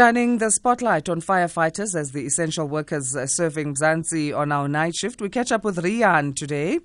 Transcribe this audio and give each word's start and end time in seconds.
Shining 0.00 0.38
the 0.38 0.50
spotlight 0.50 1.08
on 1.10 1.20
firefighters 1.20 1.94
as 1.94 2.12
the 2.12 2.24
essential 2.24 2.66
workers 2.66 3.14
serving 3.32 3.74
Mzansi 3.74 4.34
on 4.34 4.50
our 4.50 4.66
night 4.66 4.94
shift. 4.94 5.20
We 5.20 5.28
catch 5.28 5.52
up 5.52 5.62
with 5.62 5.76
Riaan 5.76 6.34
today, 6.34 6.80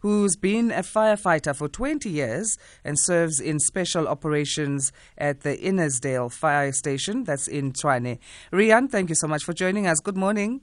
who's 0.00 0.34
been 0.34 0.72
a 0.72 0.82
firefighter 0.82 1.54
for 1.54 1.68
20 1.68 2.10
years 2.10 2.58
and 2.82 2.98
serves 2.98 3.38
in 3.38 3.60
special 3.60 4.08
operations 4.08 4.90
at 5.16 5.42
the 5.42 5.56
Innesdale 5.56 6.32
Fire 6.32 6.72
Station, 6.72 7.22
that's 7.22 7.46
in 7.46 7.72
Tshwane. 7.72 8.18
Riaan, 8.52 8.90
thank 8.90 9.10
you 9.10 9.14
so 9.14 9.28
much 9.28 9.44
for 9.44 9.52
joining 9.52 9.86
us. 9.86 10.00
Good 10.00 10.16
morning. 10.16 10.62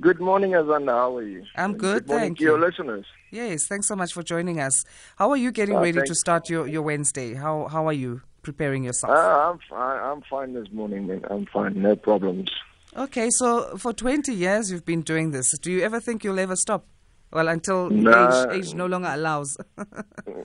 Good 0.00 0.20
morning, 0.20 0.52
Azanda. 0.52 0.92
How 0.92 1.16
are 1.18 1.22
you? 1.22 1.44
I'm 1.56 1.76
good, 1.76 2.04
Good 2.04 2.08
morning 2.08 2.26
thank 2.28 2.38
to 2.38 2.44
your 2.44 2.58
you. 2.58 2.64
listeners. 2.64 3.06
Yes, 3.30 3.66
thanks 3.68 3.86
so 3.86 3.94
much 3.96 4.12
for 4.12 4.22
joining 4.22 4.58
us. 4.60 4.84
How 5.16 5.30
are 5.30 5.36
you 5.36 5.52
getting 5.52 5.76
Uh, 5.76 5.80
ready 5.82 6.00
to 6.00 6.14
start 6.14 6.48
your, 6.48 6.66
your 6.66 6.82
Wednesday? 6.82 7.34
How, 7.34 7.68
how 7.68 7.86
are 7.86 7.92
you 7.92 8.22
preparing 8.42 8.84
yourself? 8.84 9.12
Uh, 9.12 9.50
I'm 9.50 9.58
fine. 9.68 10.00
I'm 10.02 10.22
fine 10.22 10.54
this 10.54 10.72
morning, 10.72 11.06
man. 11.06 11.24
I'm 11.30 11.44
fine. 11.46 11.80
No 11.82 11.96
problems. 11.96 12.50
Okay, 12.96 13.28
so 13.30 13.76
for 13.76 13.92
20 13.92 14.32
years 14.32 14.70
you've 14.72 14.86
been 14.86 15.02
doing 15.02 15.32
this. 15.32 15.56
Do 15.58 15.70
you 15.70 15.82
ever 15.82 16.00
think 16.00 16.24
you'll 16.24 16.40
ever 16.40 16.56
stop? 16.56 16.86
Well, 17.32 17.46
until 17.48 17.90
No. 17.90 18.10
age, 18.50 18.56
age 18.66 18.74
no 18.74 18.86
longer 18.86 19.10
allows. 19.12 19.56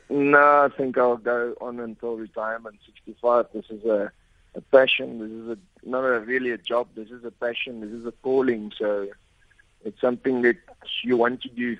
No, 0.09 0.37
I 0.39 0.69
think 0.77 0.97
I'll 0.97 1.17
go 1.17 1.55
on 1.59 1.79
until 1.79 2.15
retirement, 2.15 2.77
65. 2.85 3.47
This 3.53 3.65
is 3.69 3.83
a, 3.83 4.09
a 4.55 4.61
passion. 4.61 5.19
This 5.19 5.29
is 5.29 5.49
a, 5.49 5.89
not 5.89 6.05
a, 6.05 6.19
really 6.21 6.51
a 6.51 6.57
job. 6.57 6.87
This 6.95 7.09
is 7.09 7.25
a 7.25 7.31
passion. 7.31 7.81
This 7.81 7.89
is 7.91 8.05
a 8.05 8.13
calling. 8.23 8.71
So 8.77 9.09
it's 9.85 10.01
something 10.01 10.41
that 10.41 10.57
you 11.03 11.15
want 11.15 11.41
to 11.43 11.49
do. 11.49 11.77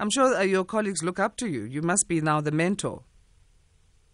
I'm 0.00 0.10
sure 0.10 0.34
uh, 0.34 0.42
your 0.42 0.64
colleagues 0.64 1.02
look 1.02 1.18
up 1.18 1.36
to 1.38 1.48
you. 1.48 1.64
You 1.64 1.82
must 1.82 2.08
be 2.08 2.20
now 2.20 2.40
the 2.40 2.50
mentor. 2.50 3.02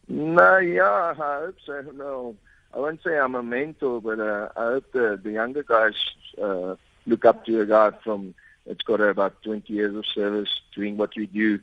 No, 0.08 0.58
yeah, 0.58 0.90
I 0.90 1.14
hope 1.14 1.56
so. 1.64 1.82
No, 1.94 2.34
I 2.74 2.78
won't 2.78 3.02
say 3.04 3.18
I'm 3.18 3.34
a 3.34 3.42
mentor, 3.42 4.00
but 4.00 4.18
uh, 4.18 4.48
I 4.56 4.64
hope 4.72 4.92
the, 4.92 5.20
the 5.22 5.32
younger 5.32 5.62
guys 5.62 5.94
uh, 6.42 6.76
look 7.06 7.24
up 7.24 7.44
to 7.46 7.60
a 7.60 7.66
guy 7.66 7.90
from 8.02 8.34
that's 8.66 8.82
got 8.82 9.00
about 9.00 9.42
20 9.42 9.72
years 9.72 9.94
of 9.96 10.04
service 10.06 10.60
doing 10.74 10.96
what 10.96 11.10
we 11.16 11.26
do, 11.26 11.58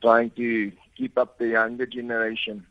trying 0.00 0.30
to 0.30 0.72
keep 0.96 1.16
up 1.18 1.38
the 1.38 1.48
younger 1.48 1.86
generation. 1.86 2.66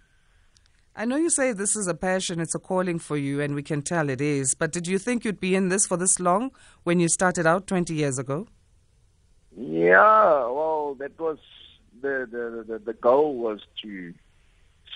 I 0.94 1.06
know 1.06 1.16
you 1.16 1.30
say 1.30 1.54
this 1.54 1.76
is 1.76 1.88
a 1.88 1.94
passion, 1.94 2.42
it's 2.42 2.54
a 2.54 2.60
calling 2.60 3.00
for 3.00 3.16
you, 3.16 3.40
and 3.40 3.56
we 3.56 3.64
can 3.64 3.82
tell 3.82 4.10
it 4.10 4.20
is. 4.20 4.54
But 4.54 4.74
did 4.74 4.88
you 4.88 5.00
think 5.00 5.24
you'd 5.24 5.40
be 5.40 5.56
in 5.56 5.70
this 5.70 5.86
for 5.86 5.96
this 5.96 6.20
long 6.20 6.52
when 6.84 7.00
you 7.00 7.08
started 7.08 7.48
out 7.48 7.66
20 7.66 7.94
years 7.94 8.20
ago? 8.20 8.48
Yeah, 9.58 10.48
well, 10.48 10.96
that 11.00 11.18
was 11.20 11.38
the 12.02 12.28
the 12.30 12.64
the, 12.68 12.80
the 12.80 12.94
goal 12.94 13.36
was 13.36 13.62
to 13.84 14.14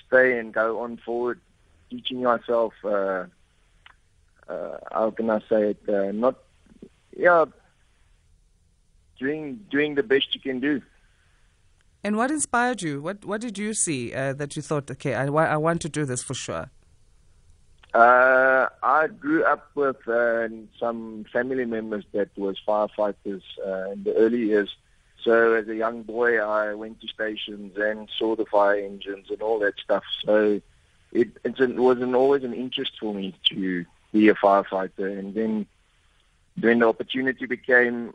stay 0.06 0.38
and 0.38 0.54
go 0.54 0.82
on 0.82 0.98
forward, 0.98 1.40
teaching 1.90 2.24
myself. 2.24 2.74
Uh, 2.84 3.26
uh, 4.48 4.78
how 4.92 5.12
can 5.12 5.30
I 5.30 5.40
say 5.50 5.72
it? 5.72 5.90
Uh, 5.90 6.12
not, 6.12 6.36
yeah, 7.16 7.46
doing 9.18 9.66
doing 9.70 9.96
the 9.96 10.04
best 10.04 10.34
you 10.34 10.42
can 10.42 10.60
do. 10.60 10.82
And 12.06 12.18
what 12.18 12.30
inspired 12.30 12.84
you? 12.84 13.02
What 13.02 13.26
What 13.26 13.42
did 13.42 13.58
you 13.58 13.74
see 13.74 14.14
uh, 14.14 14.34
that 14.34 14.56
you 14.56 14.62
thought, 14.62 14.92
okay, 14.92 15.16
I, 15.16 15.26
I 15.26 15.58
want 15.58 15.82
to 15.82 15.90
do 15.90 16.06
this 16.06 16.22
for 16.22 16.36
sure? 16.36 16.70
Uh, 17.96 18.68
I 18.84 19.08
grew 19.08 19.44
up 19.44 19.72
with 19.74 20.08
uh, 20.08 20.48
some 20.80 21.26
family 21.34 21.66
members 21.66 22.06
that 22.12 22.30
was 22.38 22.62
firefighters 22.68 23.42
uh, 23.66 23.90
in 23.94 24.04
the 24.04 24.14
early 24.16 24.44
years. 24.52 24.70
So 25.24 25.54
as 25.54 25.68
a 25.68 25.76
young 25.76 26.04
boy, 26.04 26.38
I 26.38 26.76
went 26.76 27.02
to 27.02 27.08
stations 27.08 27.76
and 27.76 28.08
saw 28.20 28.36
the 28.36 28.46
fire 28.46 28.80
engines 28.80 29.32
and 29.32 29.42
all 29.42 29.58
that 29.62 29.80
stuff. 29.80 30.04
So 30.24 30.62
it, 31.12 31.30
it 31.44 31.76
wasn't 31.76 32.14
always 32.14 32.44
an 32.44 32.54
interest 32.54 32.92
for 33.00 33.16
me 33.16 33.34
to 33.50 33.84
be 34.14 34.30
a 34.30 34.36
firefighter. 34.36 35.08
And 35.18 35.34
then 35.34 35.66
when 36.60 36.78
the 36.80 36.88
opportunity 36.88 37.48
became 37.48 38.14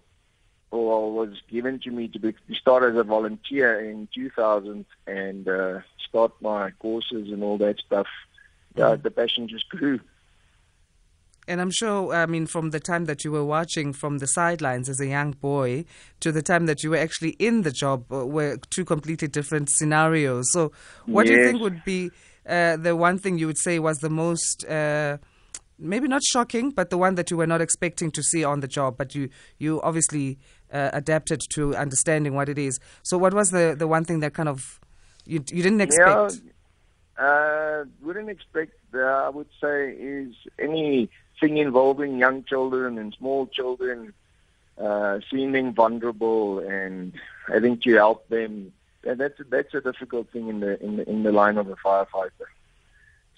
or 0.70 1.12
was 1.12 1.30
given 1.50 1.80
to 1.80 1.90
me 1.90 2.08
to, 2.08 2.18
be, 2.18 2.32
to 2.32 2.54
start 2.54 2.84
as 2.84 2.96
a 2.96 3.02
volunteer 3.02 3.80
in 3.80 4.08
2000 4.14 4.84
and 5.06 5.48
uh, 5.48 5.80
start 6.08 6.32
my 6.40 6.70
courses 6.78 7.30
and 7.30 7.42
all 7.42 7.58
that 7.58 7.78
stuff, 7.84 8.06
uh, 8.78 8.96
the 8.96 9.10
passion 9.10 9.48
just 9.48 9.68
grew. 9.68 9.98
And 11.48 11.60
I'm 11.60 11.72
sure, 11.72 12.14
I 12.14 12.26
mean, 12.26 12.46
from 12.46 12.70
the 12.70 12.78
time 12.78 13.06
that 13.06 13.24
you 13.24 13.32
were 13.32 13.44
watching 13.44 13.92
from 13.92 14.18
the 14.18 14.26
sidelines 14.26 14.88
as 14.88 15.00
a 15.00 15.06
young 15.06 15.32
boy 15.32 15.84
to 16.20 16.30
the 16.30 16.42
time 16.42 16.66
that 16.66 16.84
you 16.84 16.90
were 16.90 16.96
actually 16.96 17.30
in 17.40 17.62
the 17.62 17.72
job 17.72 18.04
uh, 18.12 18.24
were 18.24 18.58
two 18.70 18.84
completely 18.84 19.26
different 19.26 19.68
scenarios. 19.68 20.52
So, 20.52 20.70
what 21.06 21.26
do 21.26 21.32
you 21.32 21.44
think 21.44 21.60
would 21.60 21.82
be 21.84 22.12
uh, 22.46 22.76
the 22.76 22.94
one 22.94 23.18
thing 23.18 23.38
you 23.38 23.46
would 23.48 23.58
say 23.58 23.80
was 23.80 23.98
the 23.98 24.10
most, 24.10 24.64
uh, 24.66 25.18
maybe 25.78 26.06
not 26.06 26.22
shocking, 26.22 26.70
but 26.70 26.90
the 26.90 26.98
one 26.98 27.16
that 27.16 27.32
you 27.32 27.36
were 27.36 27.46
not 27.46 27.60
expecting 27.60 28.12
to 28.12 28.22
see 28.22 28.44
on 28.44 28.60
the 28.60 28.68
job, 28.68 28.96
but 28.96 29.14
you, 29.16 29.28
you 29.58 29.80
obviously 29.82 30.38
uh, 30.72 30.90
adapted 30.92 31.40
to 31.50 31.74
understanding 31.76 32.34
what 32.34 32.48
it 32.48 32.58
is. 32.58 32.80
So, 33.02 33.18
what 33.18 33.34
was 33.34 33.50
the, 33.50 33.74
the 33.78 33.86
one 33.86 34.04
thing 34.04 34.20
that 34.20 34.34
kind 34.34 34.48
of 34.48 34.80
you, 35.26 35.44
you 35.50 35.62
didn't 35.62 35.80
expect? 35.80 36.40
Yeah, 37.18 37.24
uh, 37.24 37.84
wouldn't 38.02 38.30
expect, 38.30 38.72
uh, 38.94 38.98
I 38.98 39.28
would 39.28 39.48
say, 39.60 39.92
is 39.92 40.34
anything 40.58 41.56
involving 41.58 42.18
young 42.18 42.44
children 42.44 42.98
and 42.98 43.14
small 43.18 43.46
children, 43.46 44.14
uh, 44.78 45.20
seeing 45.30 45.52
them 45.52 45.74
vulnerable 45.74 46.60
and 46.60 47.12
having 47.46 47.78
to 47.80 47.94
help 47.94 48.28
them. 48.28 48.72
That's 49.02 49.38
a, 49.40 49.44
that's 49.44 49.74
a 49.74 49.80
difficult 49.80 50.30
thing 50.30 50.48
in 50.48 50.60
the 50.60 50.82
in 50.82 50.96
the 50.96 51.08
in 51.08 51.22
the 51.22 51.32
line 51.32 51.56
of 51.56 51.68
a 51.68 51.76
firefighter. 51.76 52.48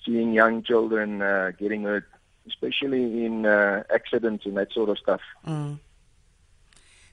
Seeing 0.04 0.32
young 0.32 0.64
children 0.64 1.22
uh, 1.22 1.52
getting 1.56 1.84
hurt, 1.84 2.08
especially 2.48 3.24
in 3.24 3.46
uh, 3.46 3.84
accidents 3.94 4.44
and 4.44 4.56
that 4.56 4.72
sort 4.72 4.88
of 4.88 4.98
stuff. 4.98 5.20
Mm. 5.46 5.78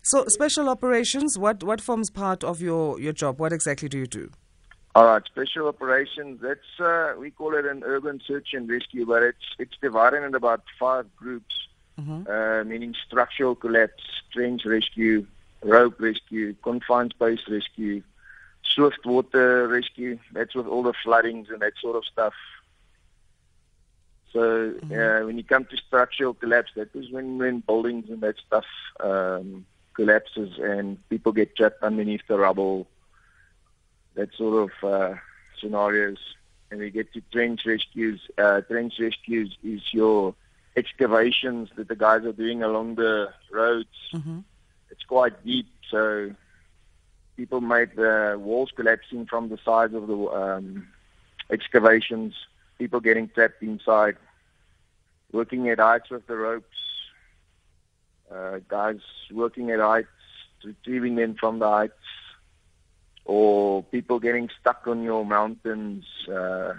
So, 0.01 0.25
special 0.27 0.69
operations, 0.69 1.37
what, 1.37 1.63
what 1.63 1.81
forms 1.81 2.09
part 2.09 2.43
of 2.43 2.61
your, 2.61 2.99
your 2.99 3.13
job? 3.13 3.39
What 3.39 3.53
exactly 3.53 3.89
do 3.89 3.97
you 3.99 4.07
do? 4.07 4.31
All 4.95 5.05
right, 5.05 5.21
special 5.25 5.67
operations. 5.67 6.39
That's 6.41 6.79
uh, 6.79 7.13
we 7.19 7.29
call 7.31 7.53
it 7.53 7.65
an 7.65 7.83
urban 7.85 8.21
search 8.25 8.49
and 8.53 8.67
rescue, 8.67 9.05
but 9.05 9.21
it's 9.21 9.45
it's 9.59 9.75
divided 9.81 10.23
in 10.23 10.33
about 10.33 10.63
five 10.79 11.05
groups, 11.15 11.55
Mhm. 12.01 12.27
uh, 12.27 12.63
meaning 12.63 12.95
structural 13.05 13.53
collapse, 13.55 14.03
trench 14.33 14.65
rescue, 14.65 15.27
rope 15.61 15.99
rescue, 15.99 16.55
confined 16.63 17.11
space 17.13 17.41
rescue, 17.47 18.01
swift 18.63 19.05
water 19.05 19.67
rescue. 19.67 20.17
That's 20.33 20.55
with 20.55 20.65
all 20.65 20.81
the 20.83 20.93
floodings 21.03 21.49
and 21.49 21.61
that 21.61 21.73
sort 21.79 21.95
of 21.95 22.03
stuff. 22.05 22.33
So 24.33 24.73
uh, 24.91 25.25
when 25.25 25.37
you 25.37 25.43
come 25.43 25.65
to 25.65 25.77
structural 25.77 26.33
collapse, 26.33 26.71
that 26.75 26.89
is 26.95 27.11
when 27.11 27.37
when 27.37 27.59
buildings 27.59 28.09
and 28.09 28.21
that 28.21 28.35
stuff 28.45 28.65
um, 29.01 29.65
collapses 29.99 30.51
and 30.57 30.97
people 31.09 31.33
get 31.33 31.55
trapped 31.57 31.83
underneath 31.83 32.25
the 32.29 32.37
rubble 32.37 32.87
that 34.15 34.33
sort 34.33 34.55
of 34.65 34.71
uh, 34.93 35.15
scenarios. 35.59 36.19
And 36.71 36.79
we 36.79 36.89
get 36.89 37.11
to 37.13 37.21
trench 37.33 37.65
rescues. 37.65 38.21
Uh, 38.37 38.61
trench 38.61 38.93
rescues 38.99 39.57
is 39.61 39.81
your 39.91 40.35
excavations 40.77 41.69
that 41.75 41.87
the 41.89 41.95
guys 41.95 42.23
are 42.23 42.31
doing 42.43 42.63
along 42.63 42.95
the 42.95 43.33
roads. 43.51 43.97
Mhm. 44.13 44.43
It's 44.91 45.03
quite 45.03 45.35
deep, 45.43 45.67
so 45.89 46.33
people 47.35 47.59
made 47.59 47.91
the 47.95 48.37
walls 48.39 48.71
collapsing 48.75 49.25
from 49.25 49.49
the 49.49 49.57
sides 49.65 49.93
of 49.93 50.07
the 50.07 50.19
um, 50.41 50.87
excavations. 51.49 52.33
People 52.77 53.01
getting 53.01 53.27
trapped 53.35 53.61
inside. 53.61 54.15
Working 55.31 55.69
at 55.69 55.79
heights 55.79 56.09
with 56.09 56.25
the 56.27 56.37
ropes. 56.37 56.68
Uh, 58.31 58.59
guys 58.67 58.99
working 59.31 59.71
at 59.71 59.79
heights, 59.79 60.07
retrieving 60.63 61.15
them 61.15 61.35
from 61.35 61.59
the 61.59 61.67
heights 61.67 61.93
or 63.25 63.83
people 63.83 64.19
getting 64.19 64.49
stuck 64.59 64.87
on 64.87 65.03
your 65.03 65.23
mountains 65.23 66.03
uh, 66.31 66.73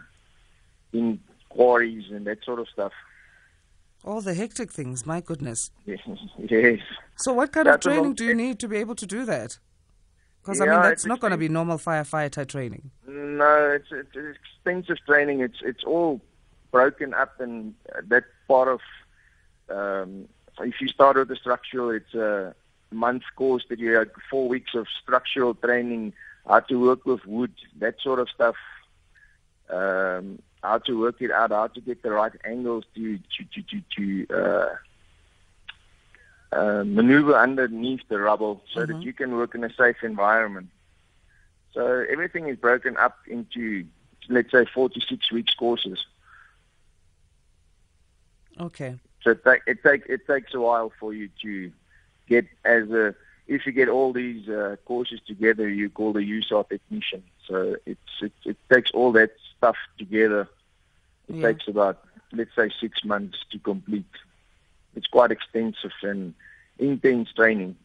in 0.92 1.20
quarries 1.48 2.04
and 2.10 2.26
that 2.26 2.44
sort 2.44 2.58
of 2.58 2.68
stuff. 2.68 2.92
All 4.04 4.20
the 4.20 4.34
hectic 4.34 4.72
things, 4.72 5.06
my 5.06 5.20
goodness. 5.20 5.70
yes. 5.86 6.80
So, 7.16 7.32
what 7.34 7.52
kind 7.52 7.68
of 7.68 7.74
That's 7.74 7.86
a 7.86 7.90
training 7.90 8.14
do 8.14 8.24
you 8.24 8.34
need 8.34 8.58
to 8.60 8.68
be 8.68 8.78
able 8.78 8.96
to 8.96 9.06
do 9.06 9.24
that? 9.26 9.58
Because 10.42 10.60
I 10.60 10.66
mean, 10.66 10.82
that's 10.82 11.04
not 11.04 11.20
going 11.20 11.32
to 11.32 11.36
be 11.36 11.48
normal 11.48 11.78
firefighter 11.78 12.48
training. 12.48 12.90
No, 13.06 13.70
it's, 13.70 13.88
it's 13.92 14.36
expensive 14.36 14.96
training. 15.06 15.40
It's 15.40 15.58
it's 15.62 15.84
all 15.84 16.20
broken 16.72 17.12
up, 17.12 17.38
and 17.40 17.74
that 18.08 18.24
part 18.48 18.68
of 18.68 18.80
um, 19.68 20.28
if 20.62 20.80
you 20.80 20.88
start 20.88 21.16
with 21.16 21.28
the 21.28 21.36
structural, 21.36 21.90
it's 21.90 22.14
a 22.14 22.54
month 22.90 23.22
course 23.36 23.64
that 23.68 23.78
you 23.78 23.92
have 23.92 24.08
four 24.30 24.48
weeks 24.48 24.74
of 24.74 24.86
structural 25.02 25.54
training, 25.54 26.12
how 26.46 26.60
to 26.60 26.80
work 26.80 27.04
with 27.06 27.24
wood, 27.26 27.52
that 27.78 28.00
sort 28.00 28.18
of 28.18 28.28
stuff. 28.28 28.56
Um, 29.68 30.40
how 30.62 30.78
to 30.78 31.00
work 31.00 31.22
it 31.22 31.30
out, 31.30 31.50
how 31.50 31.68
to 31.68 31.80
get 31.80 32.02
the 32.02 32.10
right 32.10 32.32
angles 32.44 32.84
to 32.94 33.18
to 33.18 33.44
to 33.54 33.62
to, 33.62 34.26
to 34.26 34.34
uh, 34.34 34.74
uh, 36.52 36.84
maneuver 36.84 37.34
underneath 37.34 38.00
the 38.08 38.18
rubble 38.18 38.62
so 38.72 38.84
Mm-hmm. 38.84 38.92
that 38.92 39.02
you 39.02 39.12
can 39.12 39.36
work 39.36 39.54
in 39.54 39.64
a 39.64 39.72
safe 39.72 40.02
environment. 40.02 40.68
So 41.72 42.04
everything 42.10 42.48
is 42.48 42.56
broken 42.56 42.96
up 42.96 43.18
into, 43.26 43.84
let's 44.28 44.50
say, 44.50 44.64
four 44.66 44.88
to 44.90 45.00
six 45.00 45.30
weeks 45.30 45.54
courses. 45.54 46.04
Okay. 48.58 48.98
So 49.22 49.30
it, 49.30 49.44
take, 49.44 49.62
it, 49.66 49.82
take, 49.82 50.06
it 50.06 50.26
takes 50.26 50.54
a 50.54 50.60
while 50.60 50.92
for 50.98 51.12
you 51.12 51.28
to 51.42 51.70
get 52.28 52.46
as 52.64 52.90
a, 52.90 53.14
if 53.46 53.66
you 53.66 53.72
get 53.72 53.88
all 53.88 54.12
these 54.12 54.48
uh, 54.48 54.76
courses 54.84 55.20
together, 55.26 55.68
you 55.68 55.90
call 55.90 56.12
the 56.12 56.20
USAR 56.20 56.68
technician. 56.68 57.22
So 57.46 57.76
it's, 57.86 58.22
it, 58.22 58.32
it 58.44 58.56
takes 58.72 58.90
all 58.92 59.12
that 59.12 59.32
stuff 59.56 59.76
together. 59.98 60.48
It 61.28 61.36
Yeah. 61.36 61.52
takes 61.52 61.68
about, 61.68 62.02
let's 62.32 62.54
say, 62.54 62.70
six 62.80 63.04
months 63.04 63.38
to 63.50 63.58
complete. 63.58 64.04
It's 64.94 65.06
quite 65.06 65.30
extensive 65.30 65.92
and 66.02 66.34
intense 66.78 67.32
training. 67.32 67.76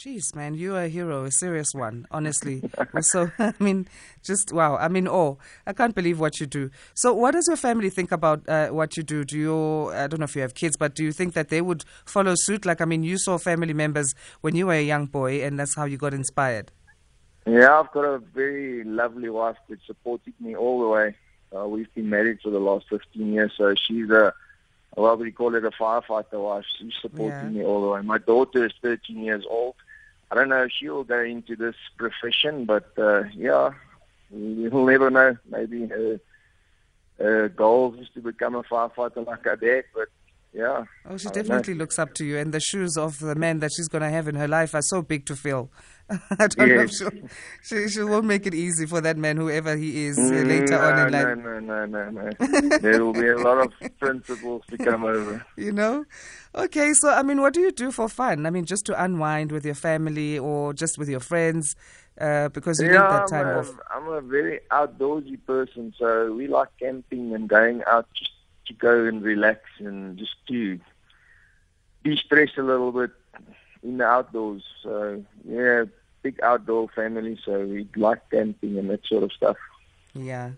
Jeez, 0.00 0.34
man, 0.34 0.54
you 0.54 0.76
are 0.76 0.84
a 0.84 0.88
hero, 0.88 1.24
a 1.24 1.30
serious 1.30 1.74
one, 1.74 2.06
honestly. 2.10 2.62
So, 3.02 3.30
I 3.38 3.52
mean, 3.60 3.86
just 4.22 4.50
wow. 4.50 4.76
I 4.78 4.88
mean, 4.88 5.06
oh, 5.06 5.36
I 5.66 5.74
can't 5.74 5.94
believe 5.94 6.18
what 6.18 6.40
you 6.40 6.46
do. 6.46 6.70
So, 6.94 7.12
what 7.12 7.32
does 7.32 7.46
your 7.48 7.58
family 7.58 7.90
think 7.90 8.10
about 8.10 8.48
uh, 8.48 8.68
what 8.68 8.96
you 8.96 9.02
do? 9.02 9.24
Do 9.24 9.38
you, 9.38 9.90
I 9.90 10.06
don't 10.06 10.20
know 10.20 10.24
if 10.24 10.34
you 10.34 10.40
have 10.40 10.54
kids, 10.54 10.78
but 10.78 10.94
do 10.94 11.04
you 11.04 11.12
think 11.12 11.34
that 11.34 11.50
they 11.50 11.60
would 11.60 11.84
follow 12.06 12.32
suit? 12.34 12.64
Like, 12.64 12.80
I 12.80 12.86
mean, 12.86 13.02
you 13.02 13.18
saw 13.18 13.36
family 13.36 13.74
members 13.74 14.14
when 14.40 14.56
you 14.56 14.68
were 14.68 14.72
a 14.72 14.82
young 14.82 15.04
boy, 15.04 15.44
and 15.44 15.60
that's 15.60 15.74
how 15.76 15.84
you 15.84 15.98
got 15.98 16.14
inspired. 16.14 16.72
Yeah, 17.46 17.78
I've 17.78 17.92
got 17.92 18.06
a 18.06 18.20
very 18.20 18.84
lovely 18.84 19.28
wife 19.28 19.56
that 19.68 19.80
supported 19.86 20.32
me 20.40 20.56
all 20.56 20.80
the 20.80 20.88
way. 20.88 21.14
Uh, 21.54 21.68
we've 21.68 21.92
been 21.94 22.08
married 22.08 22.38
for 22.42 22.48
the 22.48 22.58
last 22.58 22.86
15 22.88 23.34
years, 23.34 23.52
so 23.54 23.74
she's 23.74 24.08
a, 24.08 24.32
well, 24.96 25.18
we 25.18 25.30
call 25.30 25.54
it 25.56 25.64
a 25.66 25.70
firefighter 25.70 26.42
wife. 26.42 26.64
She's 26.78 26.94
supporting 27.02 27.52
Yeah. 27.52 27.60
me 27.60 27.64
all 27.64 27.82
the 27.82 27.88
way. 27.88 28.00
My 28.00 28.16
daughter 28.16 28.64
is 28.64 28.72
13 28.80 29.18
years 29.22 29.44
old. 29.46 29.74
I 30.30 30.36
don't 30.36 30.48
know 30.48 30.64
if 30.64 30.72
she 30.72 30.88
will 30.88 31.04
go 31.04 31.20
into 31.20 31.56
this 31.56 31.74
profession, 31.96 32.64
but 32.64 32.92
uh, 32.96 33.24
yeah, 33.34 33.72
you'll 34.30 34.86
never 34.86 35.10
know. 35.10 35.36
Maybe 35.48 35.86
her, 35.86 36.20
her 37.18 37.48
goal 37.48 37.94
is 37.98 38.08
to 38.14 38.20
become 38.20 38.54
a 38.54 38.62
firefighter 38.62 39.26
like 39.26 39.44
her 39.44 39.56
dad, 39.56 39.84
but 39.94 40.08
yeah. 40.52 40.84
Oh, 41.06 41.16
she 41.16 41.28
I 41.28 41.30
don't 41.30 41.36
know. 41.48 41.56
definitely 41.56 41.74
looks 41.74 41.98
up 41.98 42.14
to 42.14 42.24
you, 42.24 42.38
and 42.38 42.52
the 42.52 42.60
shoes 42.60 42.96
of 42.96 43.18
the 43.18 43.34
man 43.34 43.60
that 43.60 43.70
she's 43.76 43.88
going 43.88 44.02
to 44.02 44.10
have 44.10 44.28
in 44.28 44.34
her 44.34 44.48
life 44.48 44.74
are 44.74 44.82
so 44.82 45.02
big 45.02 45.26
to 45.26 45.36
fill. 45.36 45.70
I 46.10 46.48
don't 46.48 46.68
know 46.68 46.80
if 46.82 46.90
she'll, 46.90 47.10
she, 47.62 47.88
she 47.88 48.02
won't 48.02 48.24
make 48.24 48.44
it 48.46 48.54
easy 48.54 48.84
for 48.86 49.00
that 49.00 49.16
man, 49.16 49.36
whoever 49.36 49.76
he 49.76 50.06
is, 50.06 50.18
uh, 50.18 50.22
later 50.22 50.76
on 50.76 51.06
in 51.06 51.12
life. 51.12 51.38
no, 51.38 51.60
no, 51.60 51.86
no, 51.86 52.10
no, 52.10 52.30
no. 52.40 52.78
there 52.78 53.04
will 53.04 53.12
be 53.12 53.28
a 53.28 53.38
lot 53.38 53.58
of 53.58 53.72
principles 54.00 54.62
to 54.70 54.76
come 54.78 55.04
over. 55.04 55.46
you 55.56 55.70
know 55.70 56.04
okay 56.54 56.92
so 56.94 57.10
i 57.10 57.22
mean 57.22 57.40
what 57.40 57.52
do 57.52 57.60
you 57.60 57.70
do 57.70 57.92
for 57.92 58.08
fun 58.08 58.44
i 58.44 58.50
mean 58.50 58.64
just 58.64 58.84
to 58.84 59.02
unwind 59.02 59.52
with 59.52 59.64
your 59.64 59.74
family 59.74 60.36
or 60.38 60.72
just 60.72 60.98
with 60.98 61.08
your 61.08 61.20
friends 61.20 61.76
uh, 62.20 62.48
because 62.48 62.80
you 62.80 62.88
need 62.88 62.96
that 62.96 63.28
time 63.28 63.46
I'm 63.46 63.54
a, 63.54 63.58
off 63.60 63.70
I'm 63.94 64.08
a 64.08 64.20
very 64.20 64.60
outdoorsy 64.70 65.38
person, 65.46 65.94
so 65.98 66.32
we 66.34 66.48
like 66.48 66.68
camping 66.78 67.34
and 67.34 67.48
going 67.48 67.82
out 67.86 68.08
just 68.18 68.30
to 68.70 68.74
go 68.74 69.04
and 69.04 69.22
relax 69.22 69.60
and 69.78 70.16
just 70.16 70.36
to 70.48 70.80
de-stress 72.04 72.50
a 72.56 72.62
little 72.62 72.92
bit 72.92 73.10
in 73.82 73.98
the 73.98 74.04
outdoors. 74.04 74.62
So 74.82 75.22
yeah, 75.44 75.84
big 76.22 76.40
outdoor 76.42 76.88
family, 76.88 77.38
so 77.44 77.52
we 77.66 77.86
like 77.96 78.22
camping 78.30 78.78
and 78.78 78.88
that 78.90 79.04
sort 79.06 79.24
of 79.24 79.32
stuff. 79.32 79.56
yeah 80.14 80.48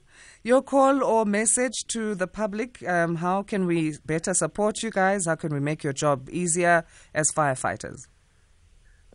your 0.51 0.63
call 0.63 0.97
or 1.05 1.25
message 1.27 1.79
to 1.95 2.03
the 2.23 2.27
public 2.27 2.71
um, 2.95 3.17
how 3.17 3.43
can 3.51 3.67
we 3.71 3.79
better 4.13 4.33
support 4.43 4.83
you 4.85 4.91
guys 4.91 5.27
how 5.31 5.37
can 5.43 5.53
we 5.57 5.61
make 5.61 5.81
your 5.87 5.93
job 6.05 6.19
easier 6.43 6.77
as 7.21 7.27
firefighters 7.39 8.01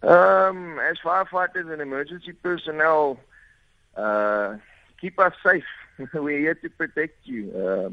Um, 0.04 0.78
as 0.90 0.98
firefighters 1.04 1.68
and 1.74 1.82
emergency 1.82 2.34
personnel, 2.48 3.18
uh, 3.96 4.58
keep 5.02 5.18
us 5.20 5.34
safe. 5.44 5.72
We're 6.14 6.40
here 6.46 6.54
to 6.64 6.70
protect 6.70 7.18
you. 7.34 7.42
Um, 7.66 7.92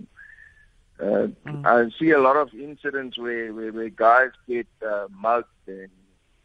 uh, 1.00 1.26
I 1.64 1.90
see 1.98 2.10
a 2.10 2.18
lot 2.20 2.36
of 2.36 2.54
incidents 2.54 3.18
where, 3.18 3.52
where, 3.52 3.72
where 3.72 3.88
guys 3.88 4.30
get 4.48 4.66
uh, 4.86 5.06
mugged 5.10 5.48
and 5.66 5.90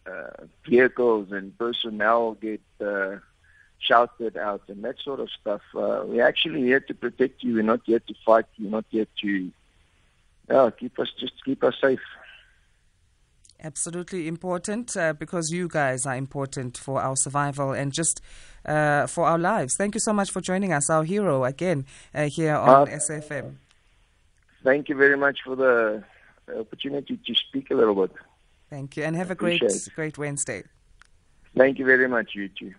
uh, 0.05 0.45
vehicles 0.67 1.31
and 1.31 1.57
personnel 1.57 2.33
get 2.33 2.61
uh, 2.81 3.17
shouted 3.79 4.37
out 4.37 4.63
and 4.67 4.83
that 4.83 4.99
sort 4.99 5.19
of 5.19 5.29
stuff. 5.39 5.61
Uh, 5.75 6.03
we're 6.05 6.25
actually 6.25 6.61
here 6.61 6.79
to 6.79 6.93
protect 6.93 7.43
you. 7.43 7.55
We're 7.55 7.63
not 7.63 7.81
here 7.85 7.99
to 7.99 8.13
fight. 8.25 8.45
We're 8.59 8.71
not 8.71 8.85
here 8.89 9.07
to 9.21 9.51
yeah, 10.49 10.69
keep 10.77 10.97
us 10.99 11.09
just 11.19 11.33
keep 11.45 11.63
us 11.63 11.75
safe. 11.79 11.99
absolutely 13.61 14.27
important 14.27 14.95
uh, 14.95 15.13
because 15.13 15.49
you 15.51 15.67
guys 15.67 16.05
are 16.05 16.15
important 16.15 16.77
for 16.77 17.01
our 17.01 17.15
survival 17.15 17.71
and 17.73 17.91
just 17.91 18.21
uh, 18.65 19.05
for 19.07 19.25
our 19.25 19.37
lives 19.37 19.75
thank 19.77 19.93
you 19.95 19.99
so 19.99 20.13
much 20.13 20.31
for 20.31 20.41
joining 20.41 20.71
us 20.71 20.89
our 20.89 21.03
hero 21.03 21.43
again 21.43 21.85
uh, 22.15 22.25
here 22.25 22.55
on 22.55 22.83
Uh, 22.83 22.85
sfm 22.87 23.55
Thank 24.63 24.89
you 24.89 24.95
very 24.95 25.17
much 25.17 25.39
for 25.45 25.55
the 25.55 26.03
opportunity 26.57 27.19
to 27.25 27.35
speak 27.35 27.69
a 27.71 27.75
little 27.75 27.95
bit. 27.95 28.11
thank 28.69 28.97
you 28.97 29.03
and 29.03 29.15
have 29.15 29.31
a 29.31 29.35
great 29.35 29.61
it. 29.61 29.87
great 29.95 30.17
wednesday 30.17 30.63
Thank 31.57 31.79
you 31.79 31.85
very 31.85 32.07
much, 32.07 32.31
you 32.35 32.49
too. 32.49 32.73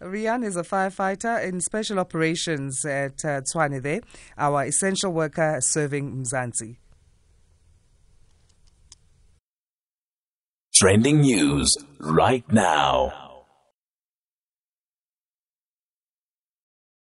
Riaan 0.00 0.44
is 0.44 0.56
a 0.56 0.62
firefighter 0.62 1.42
in 1.44 1.60
special 1.60 1.98
operations 1.98 2.84
at 2.84 3.24
uh, 3.24 3.40
Tshwane 3.42 3.82
there, 3.82 4.00
our 4.36 4.64
essential 4.64 5.12
worker 5.12 5.58
serving 5.60 6.24
Mzansi. 6.24 6.76
Trending 10.74 11.20
news 11.20 11.76
right 12.00 12.44
now. 12.52 13.31